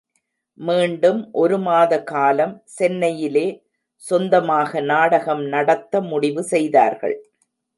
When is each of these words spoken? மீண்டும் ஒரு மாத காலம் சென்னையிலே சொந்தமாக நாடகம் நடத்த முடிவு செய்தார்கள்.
மீண்டும் 0.57 1.19
ஒரு 1.31 1.57
மாத 1.59 1.99
காலம் 2.03 2.55
சென்னையிலே 2.77 3.45
சொந்தமாக 4.03 4.81
நாடகம் 4.91 5.43
நடத்த 5.45 6.01
முடிவு 6.01 6.43
செய்தார்கள். 6.43 7.15